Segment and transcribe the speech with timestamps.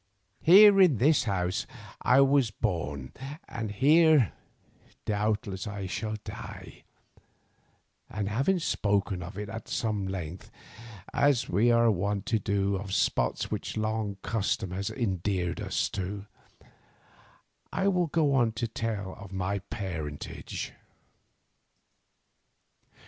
[0.41, 1.67] Here in this house
[2.01, 3.11] I was born,
[3.47, 4.33] and here
[5.05, 6.85] doubtless I shall die,
[8.09, 10.49] and having spoken of it at some length,
[11.13, 15.91] as we are wont to do of spots which long custom has endeared to us,
[17.71, 20.73] I will go on to tell of my parentage.